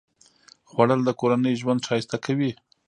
خوړل 0.69 1.01
د 1.05 1.09
کورنۍ 1.19 1.53
ژوند 1.61 1.85
ښایسته 1.87 2.17
کوي 2.25 2.51